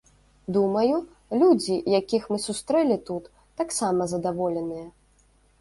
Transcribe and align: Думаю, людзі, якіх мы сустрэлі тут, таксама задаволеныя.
Думаю, 0.55 0.95
людзі, 1.41 1.75
якіх 1.99 2.27
мы 2.31 2.37
сустрэлі 2.47 2.97
тут, 3.11 3.31
таксама 3.63 4.11
задаволеныя. 4.15 4.87